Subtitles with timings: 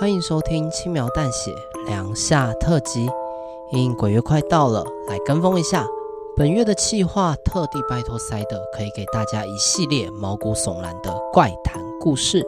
[0.00, 1.54] 欢迎收听轻描淡写
[1.84, 3.06] 凉夏特辑。
[3.70, 5.86] 因鬼月快到了，来跟风一下。
[6.34, 12.42] 本月的企划特地拜托塞德，可以给大家一系列毛骨悚然的怪谈故事。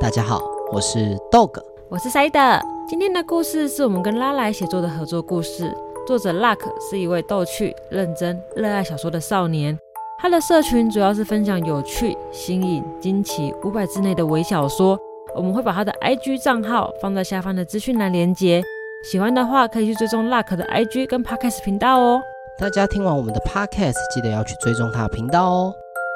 [0.00, 0.40] 大家好，
[0.72, 2.40] 我是 Dog，我是塞德。
[2.88, 5.76] 今天的故事是我们跟拉莱写作的合作故事，
[6.06, 9.78] 作者 Luck 是一位逗趣、认真、热爱小说的少年。
[10.18, 14.98] 他的社群主要是分享有趣、新颖、惊奇、五百字内的微小说。
[15.38, 18.60] 我们会把他的 IG 账号放在下方的资讯栏连接，
[19.04, 22.20] 喜欢的话可以去追踪 Luck 的 IG 跟 Podcast 频道哦。
[22.58, 25.72] 大家听完我们的 Podcast，记得要去追踪他的频道哦。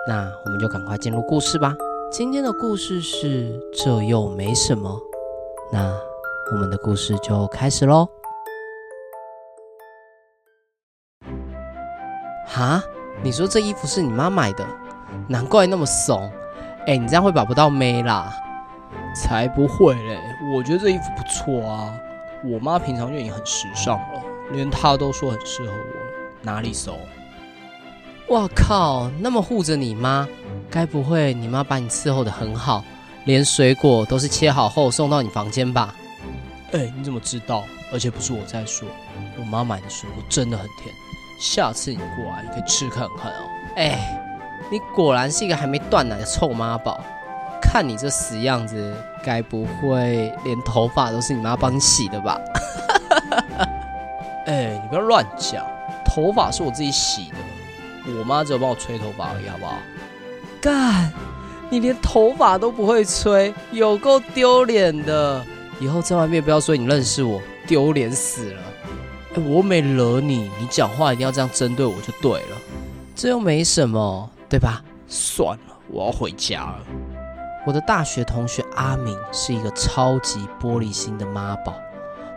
[0.08, 1.72] 那我们就赶快进入故事吧。
[2.10, 5.00] 今天的故事是这又没什么。
[5.72, 5.96] 那
[6.50, 8.08] 我们的故事就开始喽。
[12.48, 12.82] 哈？
[13.22, 14.66] 你说这衣服是你妈买的？
[15.28, 16.28] 难怪那么怂。
[16.88, 18.36] 哎，你这样会把不到妹啦。
[19.14, 20.18] 才不会嘞！
[20.54, 21.94] 我觉得这衣服不错啊。
[22.44, 25.96] 我妈平常就已经很时尚了，连她都说很适合我，
[26.42, 26.98] 哪里怂？
[28.28, 29.10] 哇靠！
[29.20, 30.26] 那么护着你妈，
[30.70, 32.82] 该不会你妈把你伺候得很好，
[33.24, 35.94] 连水果都是切好后送到你房间吧？
[36.72, 37.64] 哎，你怎么知道？
[37.92, 38.88] 而且不是我在说，
[39.38, 40.92] 我妈买的水果真的很甜。
[41.38, 43.44] 下次你过来，你可以吃看看哦。
[43.76, 44.18] 哎，
[44.70, 47.04] 你果然是一个还没断奶的臭妈宝。
[47.72, 52.38] 看你这死样子，该不会连头发都是你妈帮你洗的吧？
[54.44, 55.64] 哎、你不要乱讲，
[56.04, 59.78] 头发是我自己洗的，我妈只有帮我吹头发而已，好不好？
[60.60, 61.10] 干，
[61.70, 65.42] 你连头发都不会吹，有够丢脸的！
[65.80, 68.60] 以后在外面不要说你认识我，丢脸死了！
[69.34, 72.58] 哎、欸，我没惹你，你讲话一定要这样针对我就对了，
[73.16, 74.82] 这又没什么，对吧？
[75.08, 76.78] 算了，我要回家了。
[77.64, 81.74] 我的大学同学阿明是一个超级玻璃心的妈宝，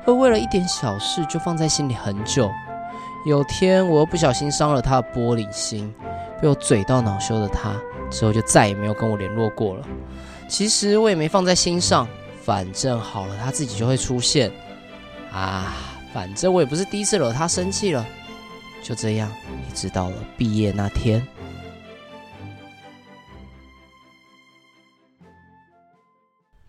[0.04, 2.50] 会为了一点小事就放在心里很久。
[3.26, 5.92] 有天我又不小心伤了他的玻璃心，
[6.40, 7.74] 被我嘴到恼羞的他
[8.12, 9.88] 之后就再也没有跟我联络过了。
[10.48, 12.08] 其实我也没放在心上，
[12.44, 14.52] 反正好了他自己就会出现。
[15.32, 15.74] 啊，
[16.14, 18.06] 反正我也不是第一次惹他生气了。
[18.84, 19.32] 就这样，
[19.68, 21.26] 一直到了毕业那天。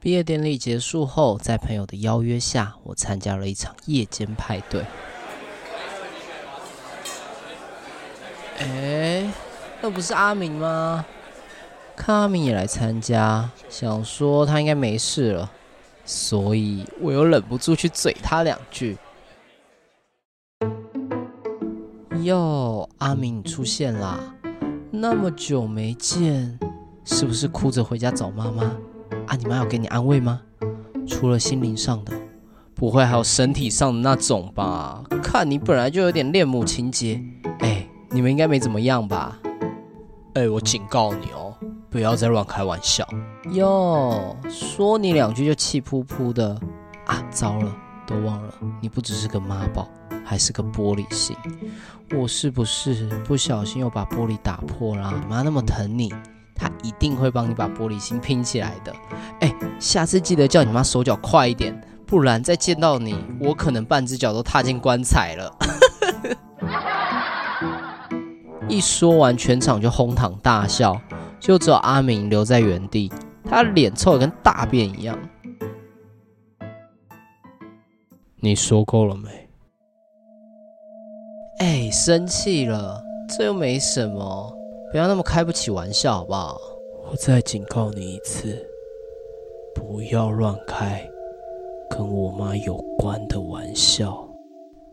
[0.07, 4.87] 毕业典礼结束后，在朋友的邀约下，我参加了一场夜间派对。
[8.61, 9.29] 哎，
[9.81, 11.05] 那不是阿明吗？
[11.97, 15.51] 看阿明也来参加，想说他应该没事了，
[16.05, 18.97] 所以我又忍不住去嘴他两句。
[22.23, 24.21] 哟，阿明你出现啦！
[24.93, 26.57] 那么久没见，
[27.05, 28.71] 是不是哭着回家找妈妈？
[29.27, 29.37] 啊！
[29.37, 30.41] 你妈有给你安慰吗？
[31.07, 32.13] 除了心灵上的，
[32.75, 35.03] 不会还有身体上的那种吧？
[35.23, 37.23] 看你本来就有点恋母情节。
[37.61, 39.39] 哎，你们应该没怎么样吧？
[40.35, 41.55] 哎，我警告你哦，
[41.89, 43.07] 不要再乱开玩笑。
[43.53, 46.59] 哟，说你两句就气扑扑的
[47.07, 47.23] 啊！
[47.31, 47.75] 糟了，
[48.07, 49.89] 都忘了，你不只是个妈宝，
[50.25, 51.37] 还是个玻璃心。
[52.15, 55.13] 我是不是不小心又把玻璃打破了？
[55.19, 56.13] 你妈那么疼你。
[56.57, 58.93] 他一定会帮你把玻璃心拼起来的。
[59.41, 65.55] 哎，下次记得叫你妈手脚快一点，不然再见到你，我可能半只脚都踏进棺材了。
[68.69, 71.01] 一说完，全场就哄堂大笑，
[71.39, 73.13] 就只有阿明留在原地，
[73.45, 75.17] 他脸臭得跟大便一样。
[78.41, 79.49] 你说够了没？
[81.61, 84.56] 哎，生气了，这又没什么。
[84.97, 86.59] 不要那么开不起玩笑，好不好？
[87.11, 88.67] 我再警告你一次，
[89.75, 91.07] 不要乱开
[91.91, 94.27] 跟我妈有关的玩笑。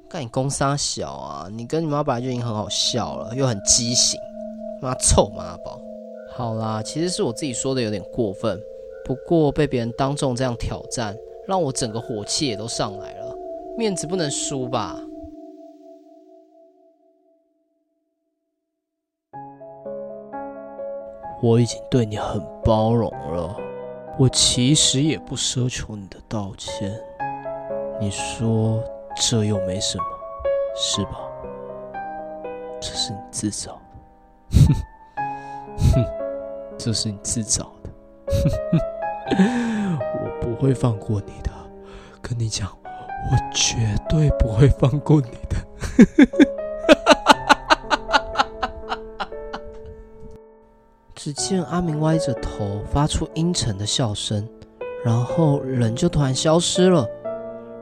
[0.10, 1.48] 干你公杀小啊！
[1.50, 4.20] 你跟你妈本来就已经很好笑了，又很畸形，
[4.82, 5.80] 妈臭妈宝。
[6.36, 8.62] 好啦，其实是我自己说的有点过分，
[9.06, 13.34] 不过被别人当众这样挑战，让我整个火气也都上来了，
[13.78, 15.00] 面子不能输吧。
[21.44, 23.54] 我已经对你很包容了，
[24.18, 26.98] 我其实也不奢求你的道歉。
[28.00, 28.82] 你说
[29.18, 30.06] 这又没什么，
[30.74, 31.20] 是吧？
[32.80, 34.58] 这是你自找的，
[35.78, 36.06] 哼哼，
[36.78, 37.90] 这是你自找的，
[38.30, 41.52] 哼哼，我不会放过你的，
[42.22, 43.76] 跟你讲，我绝
[44.08, 45.58] 对不会放过你的，
[51.24, 54.46] 只见阿明歪着头，发出阴沉的笑声，
[55.06, 57.08] 然后人就突然消失了。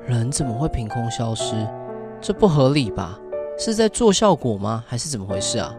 [0.05, 1.55] 人怎么会凭空消失？
[2.21, 3.19] 这不合理吧？
[3.57, 4.83] 是在做效果吗？
[4.85, 5.73] 还是怎么回事啊？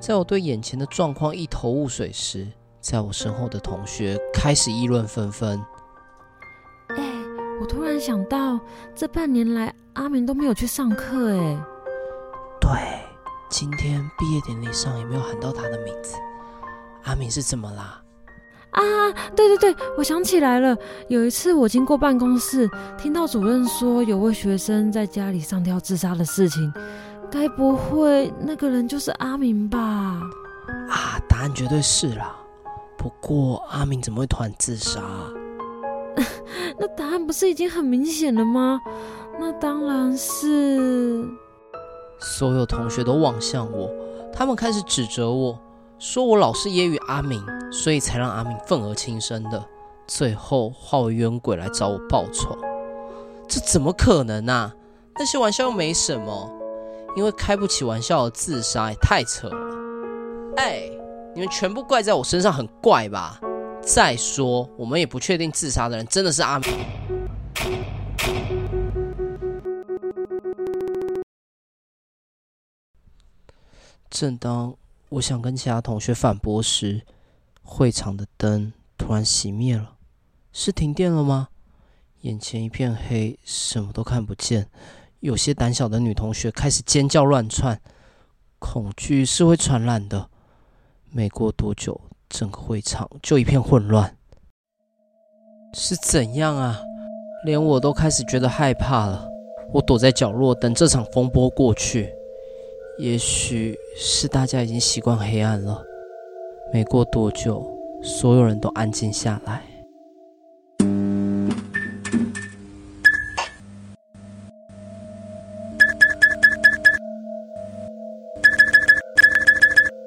[0.00, 2.46] 在我对眼前的状况一头雾水时，
[2.80, 5.62] 在我身后的同学开始议论纷纷。
[6.96, 7.12] 哎，
[7.60, 8.58] 我突然想到，
[8.94, 11.36] 这半年来阿明都没有去上课。
[11.36, 11.58] 哎，
[12.58, 12.70] 对，
[13.50, 16.14] 今天毕业典礼上也没有喊到他的名字。
[17.16, 17.98] 阿明是怎么啦？
[18.72, 18.82] 啊，
[19.34, 20.76] 对对对，我想起来了。
[21.08, 22.68] 有一次我经过办公室，
[22.98, 26.70] 听到主任说有位学生在家里上吊自杀的事情。
[27.30, 29.78] 该不会那个人就是阿明吧？
[30.90, 32.36] 啊，答案绝对是啦。
[32.98, 35.00] 不过阿明怎么会突然自杀？
[36.78, 38.78] 那答案不是已经很明显了吗？
[39.40, 41.26] 那当然是。
[42.20, 43.90] 所有同学都望向我，
[44.34, 45.58] 他们开始指责我，
[45.98, 49.66] 说我老是揶揄阿明，所以才让阿明愤而轻生的。
[50.06, 52.56] 最后化为冤鬼来找我报仇。
[53.48, 54.74] 这怎么可能啊？
[55.18, 56.52] 那些玩笑又没什么。
[57.16, 59.56] 因为开不起玩笑而自杀也太扯了！
[60.58, 60.82] 哎，
[61.34, 63.40] 你们全部怪在我身上，很怪吧？
[63.80, 66.70] 再说，我们也不确定自杀的人真的是阿明。
[74.10, 74.74] 正当
[75.10, 77.02] 我想跟其他同学反驳时，
[77.62, 79.96] 会场的灯突然熄灭了。
[80.52, 81.48] 是停电了吗？
[82.22, 84.68] 眼前一片黑，什么都看不见。
[85.20, 87.80] 有些胆小的女同学开始尖叫乱窜，
[88.58, 90.28] 恐惧是会传染的。
[91.10, 94.16] 没过多久，整个会场就一片混乱。
[95.72, 96.80] 是怎样啊？
[97.44, 99.28] 连我都开始觉得害怕了。
[99.72, 102.12] 我躲在角落，等这场风波过去。
[102.98, 105.84] 也许是大家已经习惯黑暗了。
[106.72, 107.64] 没过多久，
[108.02, 109.62] 所有人都安静下来。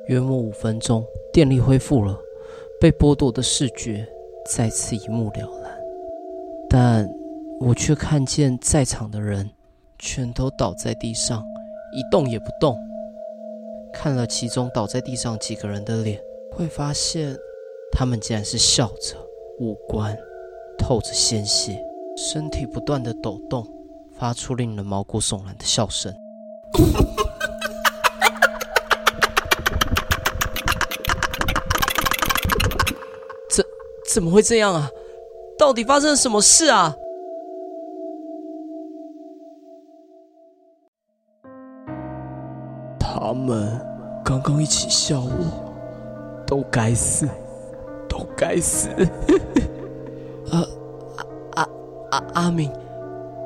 [0.07, 2.17] 约莫五分钟，电力恢复了，
[2.81, 4.07] 被剥夺的视觉
[4.47, 5.69] 再次一目了然。
[6.67, 7.07] 但
[7.59, 9.47] 我却看见在场的人
[9.99, 11.45] 全都倒在地上，
[11.91, 12.77] 一动也不动。
[13.91, 16.21] 看了其中倒在地上几个人的脸，
[16.51, 17.35] 会发现
[17.91, 19.17] 他们竟然是笑着，
[19.59, 20.17] 五官
[20.77, 21.83] 透着鲜血，
[22.15, 23.67] 身体不断的抖动，
[24.17, 26.13] 发出令人毛骨悚然的笑声。
[33.49, 33.65] 怎
[34.13, 34.89] 怎么会这样啊？
[35.57, 36.95] 到底发生了什么事啊？
[43.19, 43.79] 他们
[44.23, 45.73] 刚刚一起笑我，
[46.47, 47.27] 都该死，
[48.07, 48.87] 都该死！
[50.49, 50.67] 呃，
[51.17, 51.25] 阿
[51.55, 51.69] 阿
[52.11, 52.71] 阿阿明，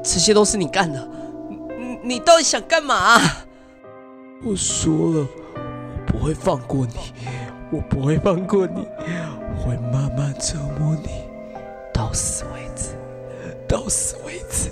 [0.03, 1.07] 这些都是你干的，
[1.49, 3.17] 你你到底想干嘛？
[4.45, 6.93] 我说了，我不会放过你，
[7.71, 8.87] 我不会放过你。
[9.65, 11.09] 会慢慢折磨你，
[11.93, 12.89] 到死为止，
[13.67, 14.69] 到死为止。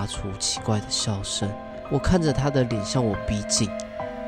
[0.00, 1.46] 发出奇怪的笑声，
[1.92, 3.68] 我看着他的脸向我逼近，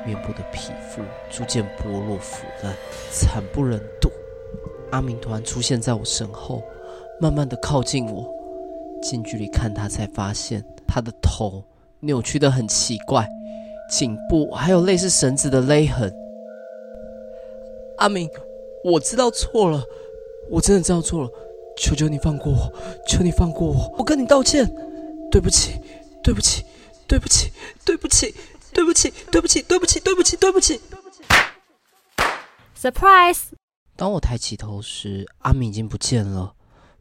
[0.05, 2.77] 面部的皮肤逐渐剥落腐烂，
[3.11, 4.11] 惨不忍睹。
[4.91, 6.63] 阿明突然出现在我身后，
[7.19, 8.31] 慢慢的靠近我，
[9.01, 11.65] 近距离看他才发现他的头。
[12.01, 13.27] 扭曲得很奇怪，
[13.89, 16.13] 颈部还有类似绳子的勒痕。
[17.97, 18.29] 阿明，
[18.85, 19.83] 我知道错了，
[20.51, 21.31] 我真的知道错了，
[21.79, 22.71] 求求你放过我，
[23.09, 24.69] 求你放过我，我跟你道歉，
[25.33, 25.81] 对不起，
[26.23, 26.63] 对不起，
[27.09, 27.51] 对不起，
[27.87, 28.35] 对不起，
[28.75, 31.21] 对不起，对不起，对不起，对不起，对不起，对不起。
[32.79, 33.45] Surprise！
[33.97, 36.53] 当我抬起头时，阿明已经不见了，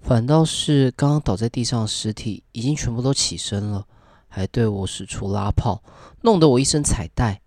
[0.01, 3.85] 反倒是刚刚倒在地上的尸体已经全部都起身了。
[4.29, 5.83] 还对我使出拉炮，
[6.21, 7.41] 弄得我一身彩带。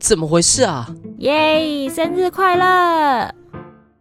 [0.00, 0.88] 怎么回事啊？
[1.18, 1.86] 耶！
[1.90, 3.34] 生日快乐！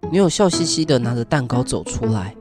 [0.09, 2.33] 女友笑嘻嘻的拿着蛋糕走出来，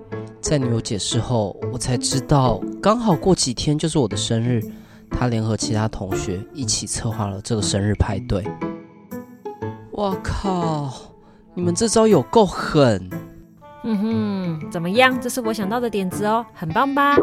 [0.42, 4.60] 在女友解释后，我才知道刚好过几天就是我的生日。
[5.08, 8.44] 她联合其他同学一起策划了这个生日派对。
[9.92, 10.92] 我靠！
[11.54, 13.08] 你们这招有够狠！
[13.84, 13.98] 嗯
[14.60, 15.18] 哼，怎么样？
[15.20, 17.16] 这是我想到的点子哦，很棒吧？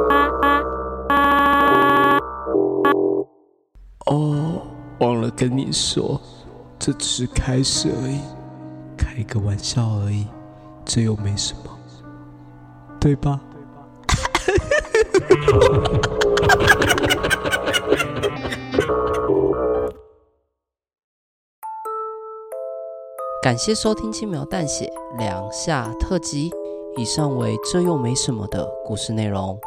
[4.05, 4.61] 哦，
[4.99, 6.21] 忘了跟你说，
[6.77, 8.19] 这只是开始而已，
[8.97, 10.25] 开个玩笑而已，
[10.85, 11.78] 这又没什么，
[12.99, 13.39] 对吧？
[23.41, 26.51] 感谢收听轻描淡血两下特辑。
[26.97, 29.57] 以上为这又没什么的故事内容。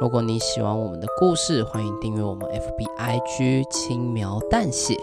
[0.00, 4.94] 如果你喜欢我们的故事，欢迎订阅我们 FBIG 轻描淡血，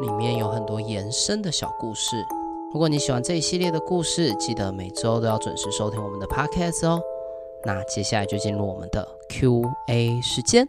[0.00, 2.24] 里面有很多延伸的小故事。
[2.72, 7.00] 如果你喜欢这一系列的故事，记得每周都要准时收听我们的 Podcast 哦。
[7.64, 10.68] 那接下来就进入我们的 Q&A 时间。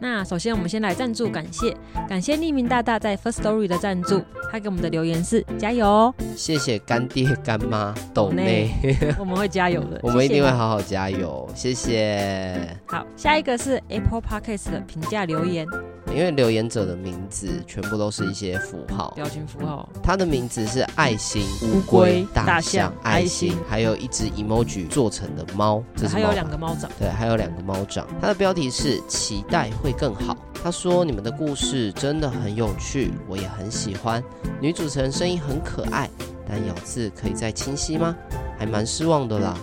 [0.00, 1.76] 那首先，我们先来赞助，感谢
[2.08, 4.20] 感谢匿名大大在 First Story 的赞助，
[4.50, 8.70] 他给我们的留言是加油哦，谢谢干爹干妈抖内，
[9.16, 12.76] 我们会加油的，我们一定会好好加油，谢谢。
[12.86, 15.66] 好，下一个是 Apple Podcast 的评价留言。
[16.14, 19.88] 因为留言者的名字全部都是一些符号，表情符号。
[20.02, 25.82] 他的名字是爱心、乌龟、大象、爱心，还有一只 emoji 做成的猫。
[25.96, 26.20] 这是猫。
[26.22, 26.90] 还有两个猫掌。
[26.98, 28.06] 对，还有两个猫掌。
[28.20, 30.36] 他的标题是期待会更好。
[30.62, 34.22] 他说你们的故事真的很有趣，我也很喜欢。
[34.60, 36.08] 女主持人声音很可爱，
[36.48, 38.14] 但咬字可以再清晰吗？
[38.58, 39.56] 还蛮失望的啦。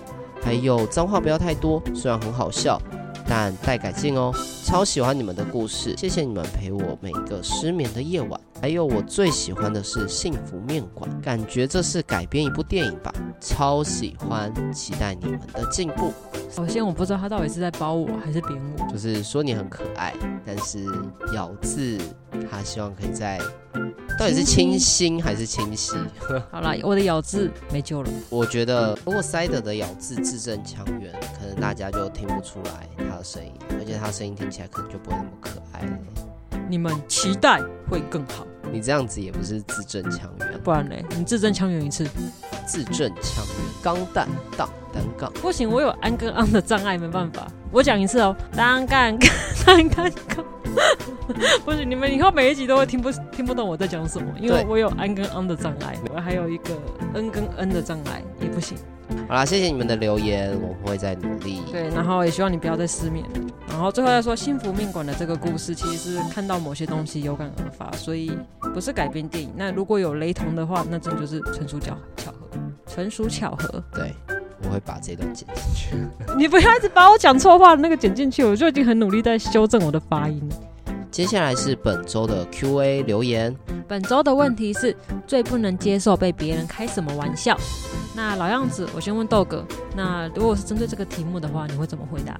[0.44, 2.82] 还有脏话不要太多，虽然很好笑。
[3.30, 4.34] 但待改进哦，
[4.66, 8.42] 超喜欢你们的故事，谢谢你们陪我每一个失眠的夜晚。
[8.60, 16.12] 还有我最喜欢的是幸福面馆，感觉这是改编一部电影吧，超喜欢，期待你们的进步。
[16.50, 20.84] 首先我不知道他到底是在包我还是贬我，就是说你很可爱，但是
[21.32, 22.00] 咬字
[22.50, 23.40] 他希望可以在。
[24.18, 25.94] 到底是清新还是清晰？
[26.52, 28.10] 好了，我的咬字没救了。
[28.30, 36.00] 我觉得如果塞德的咬字字正腔圆，可能大家就听不出来他的声音，而且他声音听起来可能就不会那么可爱了。
[36.68, 38.46] 你们期待会更好。
[38.72, 41.04] 你这样子也不是字正腔圆，不然嘞？
[41.18, 42.08] 你字正腔圆一次。
[42.68, 45.32] 字正腔圆，钢蛋荡单杠。
[45.42, 47.48] 不行，我有安跟昂的障碍，没办法。
[47.72, 49.18] 我讲一次哦，单杠
[49.66, 50.46] 单杠杠。
[51.66, 56.78] 不是，你们以后每一集都会听不听不懂我在讲什么，因为我有安跟昂的障碍，我还有一个
[57.16, 58.78] n 跟 n 的障碍也不行。
[59.28, 61.62] 好啦，谢谢你们的留言，我会再努力。
[61.72, 63.26] 对，然后也希望你不要再失眠。
[63.68, 68.32] 然后最后再说幸福面馆的这个故事，其实是看到某些东西有感而发，所以
[68.74, 69.52] 不是改编电影。
[69.56, 72.48] 那如果有雷同的话，那真就是纯属巧巧合，
[72.88, 73.84] 纯属巧合。
[73.94, 74.14] 对。
[74.62, 75.96] 我会把这段剪进去。
[76.38, 80.38] 你不要一直把我讲错话的那个剪进去，我就已经很努力在修正我的发音。
[81.10, 83.56] 接下来是本周的 Q&A 留言。
[83.88, 84.94] 本周的问题是
[85.26, 87.58] 最不能接受被别人开什么玩笑？
[88.20, 89.66] 那老样子，我先问豆哥。
[89.96, 92.38] 那如果是针对这个题目的话，你会怎么回答？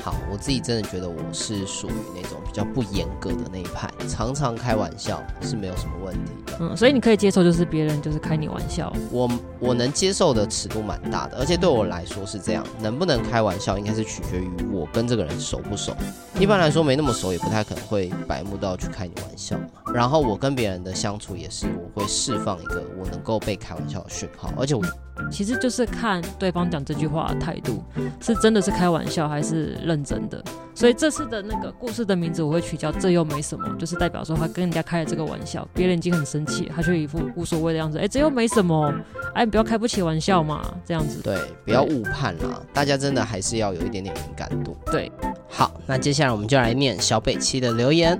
[0.00, 6.56] 好，我自己真的觉得我是属于那种比较不严格的那一派，常常开玩笑是没有什么问题的。
[6.60, 8.92] 嗯，所以你可以接受，就是别人就是开你玩笑。
[9.10, 9.28] 我
[9.58, 15.94] 我能接受的尺度蛮大的，而且对我来说是这样，能不能开玩笑应该是取决于我跟这个人熟不熟。
[16.38, 19.92] 一般来说没那么熟，也不太可能会白目到去开你玩笑嘛。
[19.92, 24.82] 然后我跟别人的相处也是，我会释放一个我能够被开玩笑的讯号，而且我。
[25.30, 27.82] 其实就是看对方讲这句话的态度，
[28.20, 30.42] 是真的是开玩笑还是认真的。
[30.74, 37.98] 所以这次的那个故事的名字我会取叫“这又没什么”，就是代表说他跟人家开了这个玩笑，别人已经很生气，他却一副无所谓的样子。
[37.98, 38.94] 哎，这又没什么，
[39.34, 41.20] 哎，你不要开不起玩笑嘛，这样子。
[41.20, 44.76] 对，不要误判啦，大家真的还是要有一点点敏感度。
[44.86, 45.10] 对，
[45.48, 48.16] 好，那接下来我们就来念小北七的留言。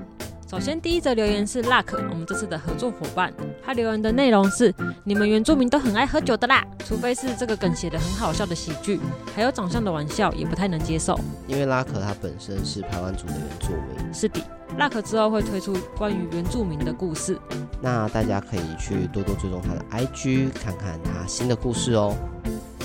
[0.49, 3.31] 首先，第一则留言是 Luck，我们这次的合作伙伴。
[3.63, 8.99] 他留言的内容是：你们原住民都很爱喝酒的啦，除非是这个梗写得很好笑的喜剧，
[9.35, 11.19] 还有长相的玩笑也不太能接受。
[11.45, 14.11] 因为 Luck 他本身是排湾族的原住民。
[14.11, 14.41] 是的
[14.75, 17.37] ，Luck 之后会推出关于原住民的故事，
[17.79, 22.15] 那大家可以去多多追踪他的 IG，看看他新的故事哦。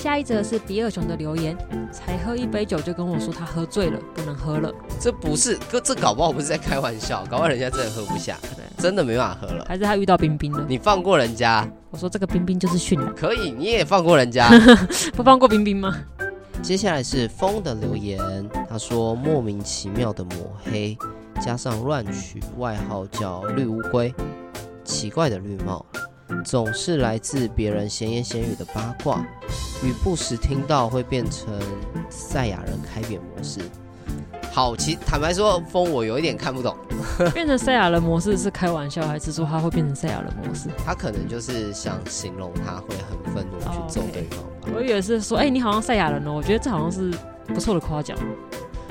[0.05, 1.57] 下一则是比尔熊的留言，
[1.91, 4.71] 才喝一杯酒就跟我说他喝醉了，不能喝了。
[4.99, 8.37] 这不是，哥，这搞不好不是在开玩笑，搞不好人家真的喝不下，
[8.77, 9.65] 真的没办法喝了。
[9.67, 10.63] 还是他遇到冰冰了？
[10.69, 11.67] 你放过人家？
[11.89, 13.15] 我说这个冰冰就是驯良。
[13.15, 14.47] 可以，你也放过人家？
[15.17, 15.97] 不放过冰冰吗？
[16.61, 20.95] 接下来是风的留言，他说莫名其妙的抹黑，
[21.41, 24.13] 加上乱取外号叫绿乌龟，
[24.83, 25.83] 奇怪的绿帽。
[26.43, 29.25] 总是来自别人闲言闲语的八卦，
[29.83, 31.47] 与不时听到会变成
[32.09, 33.59] 赛亚人开扁模式。
[34.51, 36.75] 好，其坦白说，风我有一点看不懂。
[37.33, 40.69] 变成赛亚人模式是开玩笑，还是说他会变成赛亚人模式？
[40.85, 44.39] 他可能就是想形容他会很愤怒去揍对方。
[44.39, 44.77] Oh, okay.
[44.77, 46.33] 我以为是说，哎、欸，你好像赛亚人哦。
[46.33, 47.11] 我觉得这好像是
[47.47, 48.17] 不错的夸奖。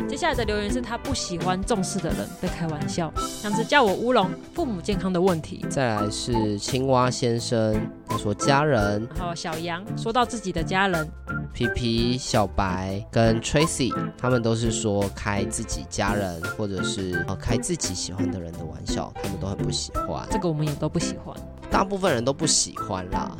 [0.08, 5.64] 接下来的留言是他不喜欢重视的人被开玩笑，像是叫我乌龙，父母健康的问题。
[5.68, 7.74] 再来是青蛙先生，
[8.06, 9.08] 他说家人。
[9.16, 11.08] 然后小杨说到自己的家人，
[11.52, 20.26] 皮皮、小白跟 Tracy，他们都是说开自己家人或者是呃开自己喜欢的人的玩笑，他们都很不喜欢。
[20.30, 21.34] 这个我们也都不喜欢。
[21.70, 23.36] 大部分人都不喜欢啦。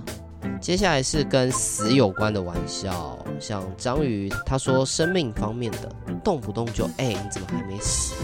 [0.61, 5.91] 接下来是跟死有关的玩笑，像章鱼他说生命方面的，
[6.23, 8.15] 动不动就哎、欸、你怎么还没死？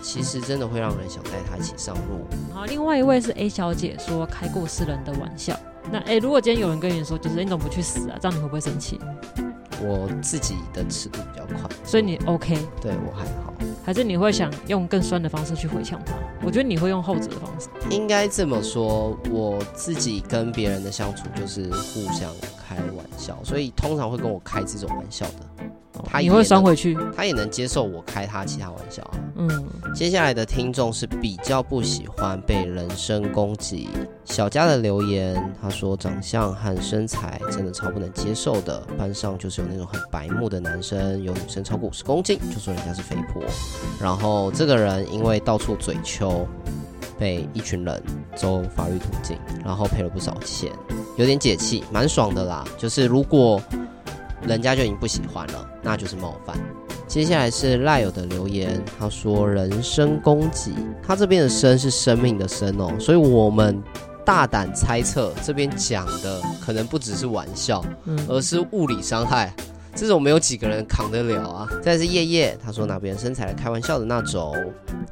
[0.00, 2.26] 其实真的会让人想带他一起上路。
[2.52, 5.58] 好，另外一位是 A 小姐说开过世人的玩笑。
[5.90, 8.18] 那哎、欸，如果今天有人跟你说，就是你怎么不去死啊？
[8.20, 8.98] 这样你会不会生气？
[9.80, 12.56] 我自己的尺度比较宽，所以你 OK？
[12.80, 13.51] 对我还好。
[13.84, 16.14] 还是你会想用更酸的方式去回呛他？
[16.44, 17.68] 我觉得你会用后者的方式。
[17.90, 22.30] 应该这么说，我自己跟别人的相处就是互相
[22.74, 25.66] 开玩笑，所以通常会跟我开这种玩笑的。
[26.04, 29.10] 他也你会酸回去，他也能接受我开他其他玩笑啊。
[29.36, 29.64] 嗯，
[29.94, 33.88] 接下来的听众是比较不喜欢被人身攻击。
[34.24, 43.42] 小佳的留言，他说长相和身材真的超不能接受的，班上就是有那种很白目的男生，有女生超过五十公斤就说人家是肥婆。
[44.00, 46.46] 然后这个人因为到处嘴秋，
[47.18, 48.02] 被一群人
[48.34, 50.70] 走法律途径，然后赔了不少钱，
[51.16, 52.64] 有点解气，蛮爽的啦。
[52.76, 53.62] 就是如果。
[54.44, 56.58] 人家就已经不喜欢了，那就是冒犯。
[57.06, 63.80] 接下来是赖友的留言，他说人身攻击，他这边的身是生命的身哦，所以我们
[64.26, 67.84] 大胆猜测，这边讲的可能不只是玩笑，
[68.26, 69.54] 而是物理伤害。
[69.94, 71.68] 这种没有几个人扛得了啊！
[71.82, 74.54] 再来是夜夜，他说拿别人身材来开玩笑的那种。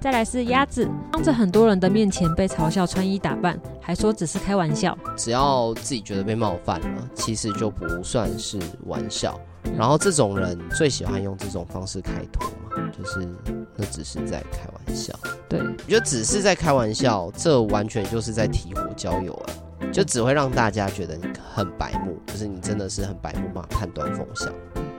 [0.01, 4.97] 再来是鸭子，当着很多人的面前被嘲笑穿衣打扮，还说只是开玩笑。
[5.17, 9.39] 只要自己觉得被冒犯了，其实就不算是玩笑。
[9.77, 13.29] 然后这种人最喜欢用这种方式开脱嘛，就是
[13.77, 15.13] 那只是在开玩笑。
[15.49, 19.47] 对，我觉得只是在开玩笑，这完全就是在提火浇油啊。
[19.93, 24.53] 就只会让大家觉得你很白目，就是你真的是很白目嘛，判断风向。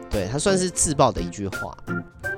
[0.10, 1.76] 对，他算是自爆的一句话。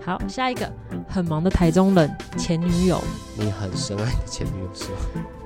[0.06, 0.72] 好，下一个
[1.08, 3.02] 很忙的台中人前女友，
[3.38, 4.98] 你很深爱的前女友是吗？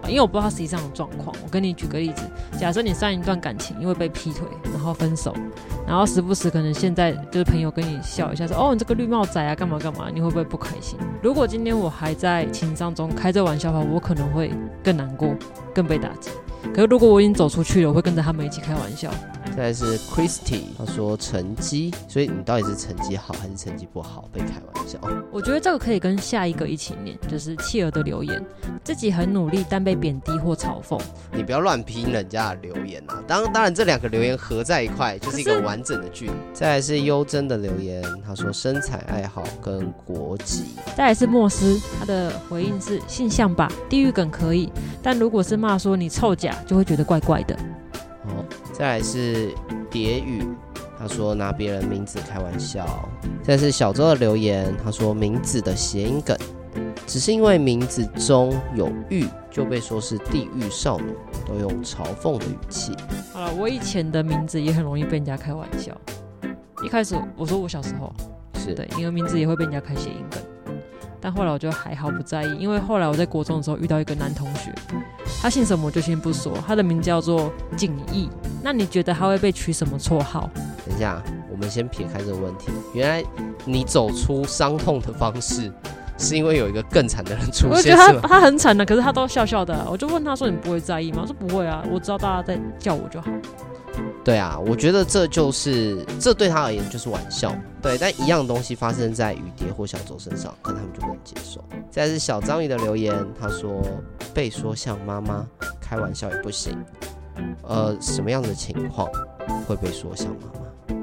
[0.09, 1.35] 因为我不知道实际上的状况。
[1.43, 2.23] 我跟你举个例子，
[2.57, 5.33] 假设你上一段感情因为被劈腿，然后分手，
[5.85, 10.97] 然后时不时可能现在就是朋友跟你笑一下说，说哦你这个绿帽仔啊，干嘛干嘛，你会不会不开心？
[11.21, 14.51] 如果今天我还在情伤中开这玩笑的话，我可能会
[14.83, 15.35] 更难过，
[15.73, 16.31] 更被打击。
[16.73, 19.11] 可是如果我已经走出去了，我会跟着他们一起开玩笑。
[19.57, 24.99] 再来是 Christy，他说成绩，所以你到底是成绩好还是成绩不好被开玩笑？
[25.31, 28.39] 我觉得这个可以跟下一个一起念，就是企鹅的留言，
[28.83, 31.01] 自己很努力但被贬低或嘲讽。
[31.33, 33.17] 你不要乱拼人家的留言啊！
[33.27, 36.29] 当当然这两个留言合在一块就是一个完整的句。
[36.53, 40.65] 再来是优真的留言，他说身材爱好跟国籍。
[40.95, 47.57] 再来是莫斯，他的回应是性向吧，地狱梗可以，但如果是骂说你臭假，就会觉得怪怪的。
[48.29, 49.53] 哦，再来是
[49.89, 50.43] 蝶语，
[50.99, 52.85] 他说拿别人名字开玩笑。
[53.43, 56.37] 再来是小周的留言，他说名字的谐音梗，
[57.05, 61.13] 只是因为名字中有玉，就被说是地狱少女，
[61.47, 62.93] 都用嘲讽的语气。
[63.33, 65.95] 好了，我以前的名字也很容易被人家开玩笑。
[66.83, 68.13] 一开始我说我小时候
[68.59, 70.41] 是对，因为名字也会被人家开谐音梗。
[71.19, 74.71] 但后来我就还好不在意，因为后来我在国中的时候遇到一个男同学，
[75.41, 78.29] 他姓什么我就先不说，他的名字叫做景逸。
[78.63, 80.49] 那你觉得他会被取什么绰号？
[80.85, 82.71] 等一下，我们先撇开这个问题。
[82.93, 83.23] 原来
[83.65, 85.71] 你走出伤痛的方式，
[86.17, 87.69] 是因为有一个更惨的人出现。
[87.77, 89.85] 我觉得他他很惨的，可是他都笑笑的。
[89.89, 93.31] 我就问他说：“你不会在意吗？”我说：“不会啊，我知道大家在叫我就好。”
[94.23, 97.97] 对啊，我觉得这就是这对他而言就是玩笑，对。
[97.97, 101.63] 但一样东西发生在雨蝶或小周身上，可能他们就不能接受。
[101.89, 103.81] 再是小章鱼的留言，他说
[104.37, 105.43] 被说像妈妈，
[105.81, 106.77] 开玩笑也不行。
[107.63, 109.09] 呃，什么样的情况
[109.65, 110.95] 会被说像妈妈？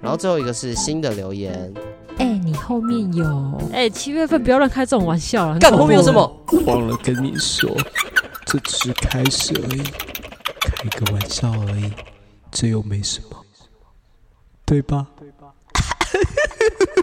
[0.00, 1.72] 然后最后一个是新的留言，
[2.18, 5.60] 哎、欸，你后面有哎，七月份不要乱开这种玩笑了。
[5.60, 6.44] 干后面有什么？
[6.66, 7.70] 忘了跟你说，
[8.46, 9.84] 这只是开始而已，
[10.58, 11.92] 开个玩笑而已。
[12.50, 13.44] 这又没什么，
[14.66, 15.06] 对吧？